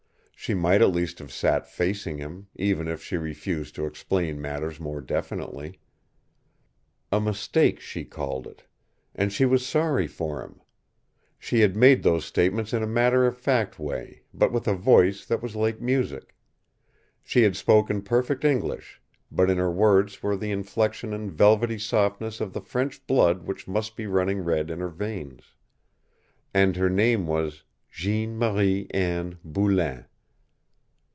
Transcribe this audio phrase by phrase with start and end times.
[0.43, 4.79] She might at least have sat facing him, even if she refused to explain matters
[4.79, 5.79] more definitely.
[7.11, 8.63] A mistake, she called it.
[9.13, 10.59] And she was sorry for him!
[11.37, 15.27] She had made those statements in a matter of fact way, but with a voice
[15.27, 16.35] that was like music.
[17.23, 18.99] She had spoken perfect English,
[19.31, 23.67] but in her words were the inflection and velvety softness of the French blood which
[23.67, 25.53] must be running red in her veins.
[26.51, 27.61] And her name was
[27.91, 30.05] Jeanne Marie Anne Boulain!